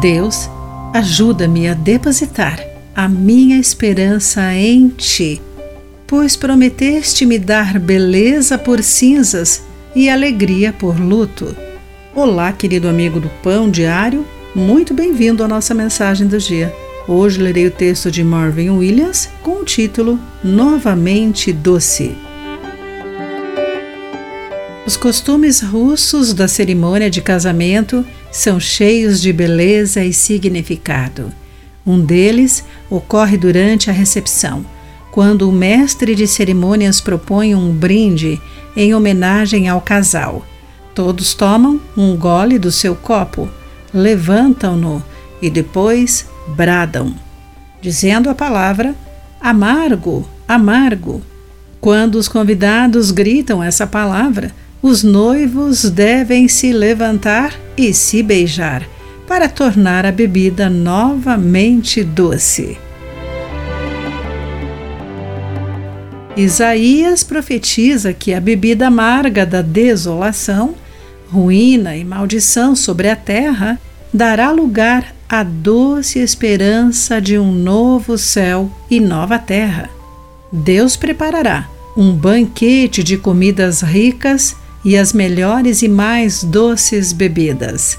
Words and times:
Deus, 0.00 0.50
ajuda-me 0.92 1.68
a 1.68 1.74
depositar 1.74 2.60
a 2.94 3.08
minha 3.08 3.58
esperança 3.58 4.52
em 4.52 4.88
Ti, 4.88 5.40
pois 6.06 6.36
prometeste 6.36 7.24
me 7.24 7.38
dar 7.38 7.78
beleza 7.78 8.58
por 8.58 8.82
cinzas 8.82 9.62
e 9.94 10.10
alegria 10.10 10.72
por 10.72 10.98
luto. 11.00 11.56
Olá, 12.14 12.52
querido 12.52 12.88
amigo 12.88 13.20
do 13.20 13.30
Pão 13.42 13.70
Diário, 13.70 14.26
muito 14.54 14.92
bem-vindo 14.92 15.42
à 15.42 15.48
nossa 15.48 15.72
mensagem 15.72 16.26
do 16.26 16.38
dia. 16.38 16.74
Hoje 17.08 17.40
lerei 17.40 17.66
o 17.66 17.70
texto 17.70 18.10
de 18.10 18.22
Marvin 18.22 18.70
Williams 18.70 19.30
com 19.42 19.60
o 19.60 19.64
título 19.64 20.18
Novamente 20.44 21.52
Doce. 21.52 22.25
Os 24.86 24.96
costumes 24.96 25.62
russos 25.62 26.32
da 26.32 26.46
cerimônia 26.46 27.10
de 27.10 27.20
casamento 27.20 28.06
são 28.30 28.60
cheios 28.60 29.20
de 29.20 29.32
beleza 29.32 30.04
e 30.04 30.12
significado. 30.12 31.32
Um 31.84 32.00
deles 32.00 32.62
ocorre 32.88 33.36
durante 33.36 33.90
a 33.90 33.92
recepção, 33.92 34.64
quando 35.10 35.48
o 35.48 35.52
mestre 35.52 36.14
de 36.14 36.24
cerimônias 36.28 37.00
propõe 37.00 37.52
um 37.52 37.72
brinde 37.72 38.40
em 38.76 38.94
homenagem 38.94 39.68
ao 39.68 39.80
casal. 39.80 40.46
Todos 40.94 41.34
tomam 41.34 41.80
um 41.96 42.16
gole 42.16 42.56
do 42.56 42.70
seu 42.70 42.94
copo, 42.94 43.48
levantam-no 43.92 45.02
e 45.42 45.50
depois 45.50 46.26
bradam, 46.54 47.12
dizendo 47.82 48.30
a 48.30 48.36
palavra 48.36 48.94
amargo, 49.40 50.28
amargo. 50.46 51.22
Quando 51.80 52.14
os 52.14 52.28
convidados 52.28 53.10
gritam 53.10 53.60
essa 53.60 53.84
palavra, 53.84 54.54
os 54.82 55.02
noivos 55.02 55.90
devem 55.90 56.48
se 56.48 56.72
levantar 56.72 57.54
e 57.76 57.92
se 57.92 58.22
beijar 58.22 58.86
para 59.26 59.48
tornar 59.48 60.06
a 60.06 60.12
bebida 60.12 60.70
novamente 60.70 62.04
doce. 62.04 62.78
Isaías 66.36 67.24
profetiza 67.24 68.12
que 68.12 68.34
a 68.34 68.40
bebida 68.40 68.88
amarga 68.88 69.46
da 69.46 69.62
desolação, 69.62 70.74
ruína 71.30 71.96
e 71.96 72.04
maldição 72.04 72.76
sobre 72.76 73.08
a 73.08 73.16
terra 73.16 73.80
dará 74.12 74.50
lugar 74.50 75.14
à 75.28 75.42
doce 75.42 76.18
esperança 76.18 77.20
de 77.20 77.38
um 77.38 77.50
novo 77.50 78.16
céu 78.18 78.70
e 78.90 79.00
nova 79.00 79.38
terra. 79.38 79.90
Deus 80.52 80.94
preparará 80.94 81.68
um 81.96 82.12
banquete 82.12 83.02
de 83.02 83.16
comidas 83.16 83.80
ricas 83.80 84.54
e 84.86 84.96
as 84.96 85.12
melhores 85.12 85.82
e 85.82 85.88
mais 85.88 86.44
doces 86.44 87.12
bebidas. 87.12 87.98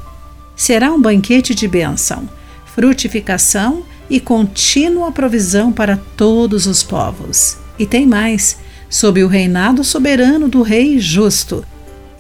Será 0.56 0.90
um 0.94 1.02
banquete 1.02 1.54
de 1.54 1.68
bênção, 1.68 2.30
frutificação 2.66 3.84
e 4.10 4.22
contínua 4.22 5.12
provisão 5.12 5.70
para 5.70 6.00
todos 6.16 6.66
os 6.66 6.84
povos. 6.84 7.58
E 7.78 7.86
tem 7.86 8.08
mais: 8.08 8.58
sob 8.90 9.22
o 9.22 9.28
reinado 9.28 9.84
soberano 9.84 10.48
do 10.48 10.62
Rei 10.62 10.98
justo, 10.98 11.62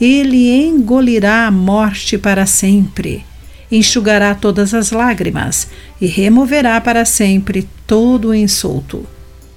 ele 0.01 0.51
engolirá 0.51 1.47
a 1.47 1.51
morte 1.51 2.17
para 2.17 2.45
sempre, 2.45 3.25
enxugará 3.71 4.35
todas 4.35 4.73
as 4.73 4.91
lágrimas 4.91 5.69
e 6.01 6.07
removerá 6.07 6.81
para 6.81 7.05
sempre 7.05 7.69
todo 7.87 8.27
o 8.27 8.35
insulto. 8.35 9.05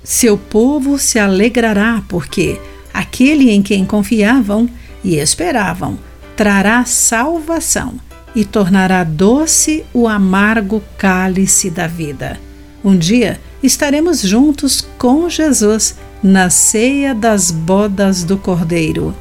Seu 0.04 0.38
povo 0.38 1.00
se 1.00 1.18
alegrará, 1.18 2.00
porque 2.08 2.60
aquele 2.94 3.50
em 3.50 3.60
quem 3.60 3.84
confiavam 3.84 4.70
e 5.02 5.16
esperavam, 5.16 5.98
trará 6.36 6.84
salvação 6.84 7.94
e 8.34 8.44
tornará 8.44 9.04
doce 9.04 9.84
o 9.92 10.06
amargo 10.06 10.82
cálice 10.96 11.70
da 11.70 11.86
vida. 11.86 12.38
Um 12.84 12.96
dia 12.96 13.40
estaremos 13.62 14.22
juntos 14.22 14.86
com 14.96 15.28
Jesus 15.28 15.96
na 16.22 16.48
ceia 16.50 17.14
das 17.14 17.50
bodas 17.50 18.24
do 18.24 18.36
Cordeiro. 18.38 19.14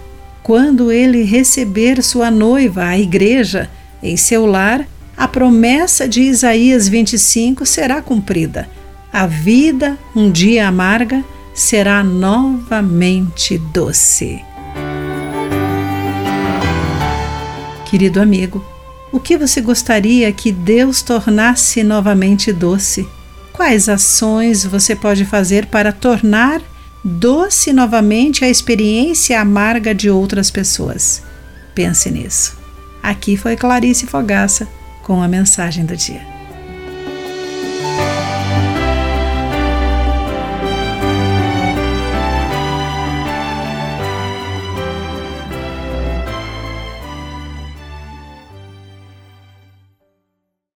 Quando 0.43 0.91
ele 0.91 1.23
receber 1.23 2.01
sua 2.01 2.31
noiva, 2.31 2.85
a 2.85 2.97
igreja, 2.97 3.69
em 4.01 4.15
seu 4.15 4.45
lar, 4.45 4.87
a 5.15 5.27
promessa 5.27 6.07
de 6.07 6.21
Isaías 6.21 6.87
25 6.87 7.65
será 7.65 8.01
cumprida. 8.01 8.69
A 9.11 9.27
vida, 9.27 9.97
um 10.15 10.31
dia 10.31 10.67
amarga, 10.67 11.23
será 11.53 12.03
novamente 12.03 13.57
doce. 13.57 14.41
Querido 17.89 18.21
amigo, 18.21 18.63
o 19.11 19.19
que 19.19 19.35
você 19.35 19.59
gostaria 19.59 20.31
que 20.31 20.51
Deus 20.51 21.01
tornasse 21.01 21.81
novamente 21.81 22.53
doce? 22.53 23.09
Quais 23.51 23.89
ações 23.89 24.63
você 24.63 24.95
pode 24.95 25.25
fazer 25.25 25.65
para 25.65 25.91
tornar 25.91 26.61
doce 27.03 27.73
novamente 27.73 28.45
a 28.45 28.49
experiência 28.49 29.41
amarga 29.41 29.95
de 29.95 30.07
outras 30.07 30.51
pessoas? 30.51 31.23
Pense 31.73 32.11
nisso. 32.11 32.59
Aqui 33.01 33.35
foi 33.35 33.55
Clarice 33.55 34.05
Fogaça 34.05 34.67
com 35.01 35.23
a 35.23 35.27
mensagem 35.27 35.83
do 35.83 35.97
dia. 35.97 36.38